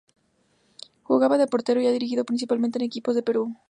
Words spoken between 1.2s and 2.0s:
de portero y ha